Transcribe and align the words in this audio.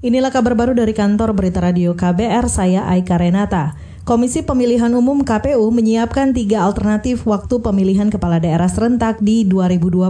Inilah 0.00 0.32
kabar 0.32 0.56
baru 0.56 0.72
dari 0.72 0.96
kantor 0.96 1.36
Berita 1.36 1.60
Radio 1.60 1.92
KBR, 1.92 2.48
saya 2.48 2.88
Aika 2.88 3.20
Renata. 3.20 3.76
Komisi 4.00 4.40
Pemilihan 4.40 4.88
Umum 4.96 5.28
KPU 5.28 5.68
menyiapkan 5.68 6.32
tiga 6.32 6.64
alternatif 6.64 7.28
waktu 7.28 7.60
pemilihan 7.60 8.08
kepala 8.08 8.40
daerah 8.40 8.64
serentak 8.64 9.20
di 9.20 9.44
2020. 9.44 10.08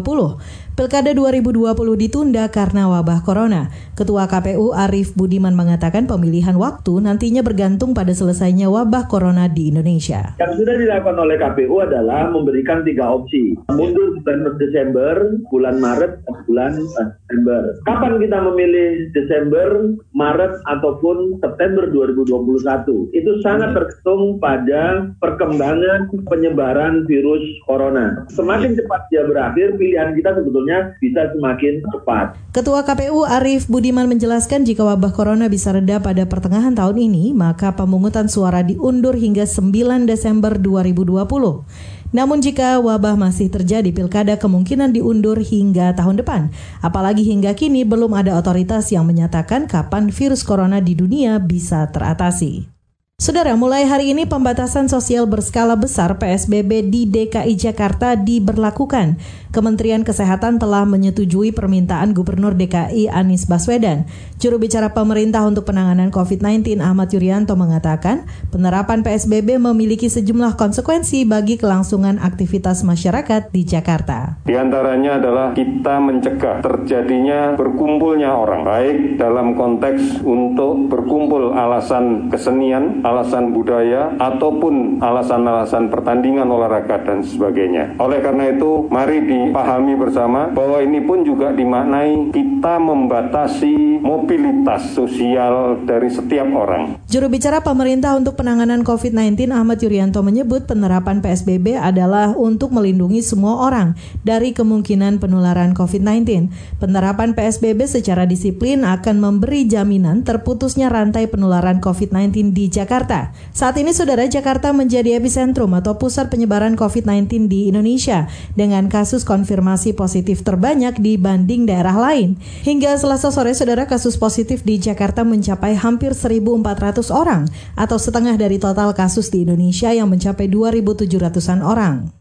Pilkada 0.79 1.11
2020 1.11 1.75
ditunda 2.07 2.47
karena 2.55 2.87
wabah 2.87 3.27
corona. 3.27 3.69
Ketua 3.99 4.31
KPU 4.31 4.73
Arief 4.73 5.13
Budiman 5.19 5.59
mengatakan 5.59 6.07
pemilihan 6.07 6.55
waktu 6.55 7.03
nantinya 7.03 7.43
bergantung 7.43 7.91
pada 7.91 8.15
selesainya 8.15 8.71
wabah 8.71 9.11
corona 9.11 9.51
di 9.51 9.75
Indonesia. 9.75 10.39
Yang 10.39 10.65
sudah 10.65 10.75
dilakukan 10.79 11.19
oleh 11.19 11.37
KPU 11.37 11.83
adalah 11.83 12.31
memberikan 12.31 12.87
tiga 12.87 13.11
opsi. 13.11 13.59
Mundur 13.75 14.23
bulan 14.23 14.55
Desember, 14.57 15.15
bulan 15.51 15.77
Maret, 15.83 16.25
bulan 16.51 16.75
September. 16.83 17.79
Kapan 17.87 18.19
kita 18.19 18.39
memilih 18.43 19.15
Desember, 19.15 19.95
Maret, 20.11 20.59
ataupun 20.67 21.39
September 21.39 21.87
2021? 21.87 23.15
Itu 23.15 23.39
sangat 23.47 23.79
tergantung 23.79 24.43
pada 24.43 25.15
perkembangan 25.23 26.11
penyebaran 26.27 27.07
virus 27.07 27.47
corona. 27.63 28.27
Semakin 28.35 28.75
cepat 28.75 29.07
dia 29.15 29.23
berakhir, 29.23 29.79
pilihan 29.79 30.11
kita 30.19 30.35
sebetulnya 30.35 30.99
bisa 30.99 31.31
semakin 31.31 31.79
cepat. 31.95 32.35
Ketua 32.51 32.83
KPU 32.83 33.23
Arief 33.23 33.71
Budiman 33.71 34.11
menjelaskan 34.11 34.67
jika 34.67 34.83
wabah 34.83 35.15
corona 35.15 35.47
bisa 35.47 35.71
reda 35.71 36.03
pada 36.03 36.27
pertengahan 36.27 36.75
tahun 36.75 36.99
ini, 36.99 37.31
maka 37.31 37.79
pemungutan 37.79 38.27
suara 38.27 38.67
diundur 38.67 39.15
hingga 39.15 39.47
9 39.47 40.11
Desember 40.11 40.59
2020. 40.59 42.00
Namun 42.11 42.43
jika 42.43 42.83
wabah 42.83 43.15
masih 43.15 43.47
terjadi, 43.47 43.95
pilkada 43.95 44.35
kemungkinan 44.35 44.91
diundur 44.91 45.39
hingga 45.39 45.95
tahun 45.95 46.23
depan. 46.23 46.51
Apalagi 46.83 47.23
hingga 47.23 47.55
kini 47.55 47.87
belum 47.87 48.11
ada 48.19 48.35
otoritas 48.35 48.91
yang 48.91 49.07
menyatakan 49.07 49.71
kapan 49.71 50.11
virus 50.11 50.43
corona 50.43 50.83
di 50.83 50.99
dunia 50.99 51.39
bisa 51.39 51.87
teratasi. 51.87 52.80
Saudara, 53.21 53.53
mulai 53.53 53.85
hari 53.85 54.17
ini 54.17 54.25
pembatasan 54.25 54.89
sosial 54.89 55.29
berskala 55.29 55.77
besar 55.77 56.17
PSBB 56.17 56.89
di 56.89 57.05
DKI 57.05 57.53
Jakarta 57.53 58.17
diberlakukan. 58.17 59.21
Kementerian 59.53 60.09
Kesehatan 60.09 60.57
telah 60.57 60.89
menyetujui 60.89 61.53
permintaan 61.53 62.17
Gubernur 62.17 62.57
DKI 62.57 63.13
Anies 63.13 63.45
Baswedan. 63.45 64.09
Juru 64.41 64.57
bicara 64.57 64.97
pemerintah 64.97 65.45
untuk 65.45 65.69
penanganan 65.69 66.09
COVID-19 66.09 66.81
Ahmad 66.81 67.13
Yuryanto 67.13 67.61
mengatakan, 67.61 68.25
penerapan 68.49 69.05
PSBB 69.05 69.61
memiliki 69.61 70.09
sejumlah 70.09 70.57
konsekuensi 70.57 71.29
bagi 71.29 71.61
kelangsungan 71.61 72.23
aktivitas 72.25 72.87
masyarakat 72.89 73.53
di 73.53 73.69
Jakarta. 73.69 74.41
Di 74.49 74.57
antaranya 74.57 75.21
adalah 75.21 75.53
kita 75.53 76.01
mencegah 76.01 76.65
terjadinya 76.65 77.53
berkumpulnya 77.53 78.33
orang, 78.33 78.65
baik 78.65 79.21
dalam 79.21 79.61
konteks 79.61 80.25
untuk 80.25 80.89
berkumpul 80.89 81.53
alasan 81.53 82.33
kesenian, 82.33 83.03
alasan 83.11 83.51
budaya, 83.51 84.15
ataupun 84.23 85.03
alasan-alasan 85.03 85.91
pertandingan 85.91 86.47
olahraga 86.47 87.03
dan 87.03 87.27
sebagainya. 87.27 87.99
Oleh 87.99 88.23
karena 88.23 88.55
itu, 88.55 88.87
mari 88.87 89.27
dipahami 89.27 89.99
bersama 89.99 90.47
bahwa 90.55 90.79
ini 90.79 91.03
pun 91.03 91.27
juga 91.27 91.51
dimaknai 91.51 92.31
kita 92.31 92.79
membatasi 92.79 93.99
mobilitas 93.99 94.95
sosial 94.95 95.83
dari 95.83 96.07
setiap 96.07 96.47
orang. 96.55 97.03
Juru 97.11 97.27
bicara 97.27 97.59
pemerintah 97.59 98.15
untuk 98.15 98.39
penanganan 98.39 98.87
COVID-19 98.87 99.51
Ahmad 99.51 99.83
Yuryanto 99.83 100.23
menyebut 100.23 100.71
penerapan 100.71 101.19
PSBB 101.19 101.75
adalah 101.75 102.39
untuk 102.39 102.71
melindungi 102.71 103.19
semua 103.27 103.67
orang 103.67 103.99
dari 104.23 104.55
kemungkinan 104.55 105.19
penularan 105.19 105.75
COVID-19. 105.75 106.49
Penerapan 106.79 107.35
PSBB 107.35 107.91
secara 107.91 108.31
disiplin 108.31 108.87
akan 108.87 109.17
memberi 109.19 109.67
jaminan 109.67 110.23
terputusnya 110.23 110.87
rantai 110.93 111.27
penularan 111.27 111.83
COVID-19 111.83 112.55
di 112.55 112.71
Jakarta 112.71 113.00
Jakarta. 113.01 113.33
Saat 113.57 113.81
ini 113.81 113.97
saudara 113.97 114.29
Jakarta 114.29 114.77
menjadi 114.77 115.17
epicentrum 115.17 115.73
atau 115.73 115.97
pusat 115.97 116.29
penyebaran 116.29 116.77
COVID-19 116.77 117.49
di 117.49 117.73
Indonesia 117.73 118.29
dengan 118.53 118.93
kasus 118.93 119.25
konfirmasi 119.25 119.97
positif 119.97 120.45
terbanyak 120.45 121.01
dibanding 121.01 121.65
daerah 121.65 121.97
lain. 121.97 122.37
Hingga 122.61 123.01
selasa 123.01 123.33
sore 123.33 123.57
saudara 123.57 123.89
kasus 123.89 124.21
positif 124.21 124.69
di 124.69 124.77
Jakarta 124.77 125.25
mencapai 125.25 125.81
hampir 125.81 126.13
1.400 126.13 127.09
orang 127.09 127.49
atau 127.73 127.97
setengah 127.97 128.37
dari 128.37 128.61
total 128.61 128.93
kasus 128.93 129.33
di 129.33 129.49
Indonesia 129.49 129.89
yang 129.97 130.13
mencapai 130.13 130.45
2.700-an 130.53 131.65
orang. 131.65 132.20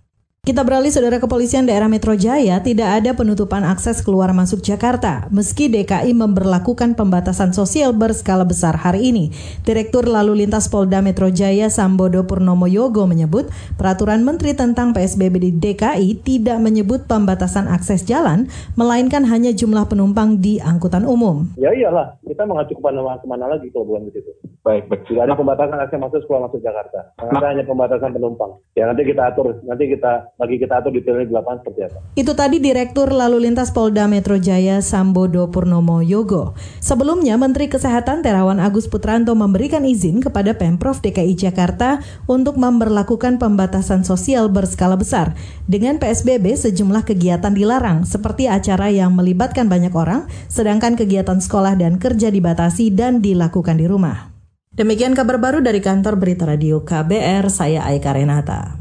Kita 0.49 0.65
beralih 0.65 0.89
saudara 0.89 1.21
kepolisian 1.21 1.69
daerah 1.69 1.85
Metro 1.85 2.17
Jaya 2.17 2.57
tidak 2.65 2.89
ada 2.89 3.13
penutupan 3.13 3.61
akses 3.61 4.01
keluar 4.01 4.33
masuk 4.33 4.65
Jakarta 4.65 5.29
meski 5.29 5.69
DKI 5.69 6.09
memberlakukan 6.17 6.97
pembatasan 6.97 7.53
sosial 7.53 7.93
berskala 7.93 8.49
besar 8.49 8.73
hari 8.73 9.13
ini. 9.13 9.29
Direktur 9.61 10.09
Lalu 10.09 10.41
Lintas 10.41 10.65
Polda 10.65 11.05
Metro 11.05 11.29
Jaya 11.29 11.69
Sambodo 11.69 12.25
Purnomo 12.25 12.65
Yogo 12.65 13.05
menyebut 13.05 13.45
peraturan 13.77 14.25
menteri 14.25 14.57
tentang 14.57 14.89
PSBB 14.89 15.35
di 15.37 15.51
DKI 15.53 16.17
tidak 16.25 16.57
menyebut 16.65 17.05
pembatasan 17.05 17.69
akses 17.69 18.01
jalan 18.09 18.49
melainkan 18.73 19.29
hanya 19.29 19.53
jumlah 19.53 19.85
penumpang 19.85 20.41
di 20.41 20.57
angkutan 20.57 21.05
umum. 21.05 21.45
Ya 21.61 21.69
iyalah, 21.77 22.17
kita 22.25 22.49
mengacu 22.49 22.73
ke 22.73 22.81
mana 22.81 23.21
ke 23.21 23.27
mana 23.29 23.45
lagi 23.53 23.69
kalau 23.69 23.85
bukan 23.85 24.09
begitu. 24.09 24.33
Baik, 24.59 24.91
baik. 24.91 25.07
Tidak 25.07 25.23
ada 25.23 25.39
pembatasan 25.39 25.79
akses 25.79 26.03
masuk 26.03 26.19
keluar 26.27 26.51
masuk 26.51 26.59
Jakarta. 26.59 27.15
Nah. 27.15 27.39
hanya 27.39 27.63
pembatasan 27.63 28.11
penumpang. 28.11 28.59
Ya 28.75 28.91
nanti 28.91 29.07
kita 29.07 29.31
atur, 29.31 29.55
nanti 29.63 29.87
kita 29.87 30.35
lagi 30.35 30.55
kita 30.59 30.83
atur 30.83 30.91
detailnya 30.91 31.25
di 31.25 31.33
lapangan 31.33 31.59
seperti 31.63 31.81
apa. 31.87 31.99
Itu 32.19 32.31
tadi 32.35 32.59
Direktur 32.59 33.07
Lalu 33.09 33.47
Lintas 33.47 33.71
Polda 33.71 34.11
Metro 34.11 34.35
Jaya 34.35 34.83
Sambodo 34.83 35.47
Purnomo 35.47 36.03
Yogo. 36.03 36.59
Sebelumnya 36.83 37.39
Menteri 37.39 37.71
Kesehatan 37.71 38.19
Terawan 38.19 38.59
Agus 38.59 38.91
Putranto 38.91 39.31
memberikan 39.31 39.87
izin 39.87 40.19
kepada 40.19 40.51
Pemprov 40.59 40.99
DKI 40.99 41.39
Jakarta 41.39 42.03
untuk 42.27 42.59
memperlakukan 42.59 43.39
pembatasan 43.39 44.03
sosial 44.03 44.51
berskala 44.51 44.99
besar. 44.99 45.39
Dengan 45.71 46.03
PSBB 46.03 46.59
sejumlah 46.59 47.07
kegiatan 47.07 47.55
dilarang 47.55 48.03
seperti 48.03 48.51
acara 48.51 48.91
yang 48.91 49.15
melibatkan 49.15 49.71
banyak 49.71 49.95
orang, 49.95 50.27
sedangkan 50.51 50.99
kegiatan 50.99 51.39
sekolah 51.39 51.79
dan 51.79 51.95
kerja 51.95 52.27
dibatasi 52.27 52.91
dan 52.91 53.23
dilakukan 53.23 53.79
di 53.79 53.87
rumah. 53.87 54.38
Demikian 54.69 55.17
kabar 55.17 55.41
baru 55.41 55.65
dari 55.65 55.81
kantor 55.83 56.21
Berita 56.21 56.45
Radio 56.45 56.85
KBR, 56.85 57.49
saya 57.49 57.83
Aika 57.89 58.13
Renata. 58.13 58.78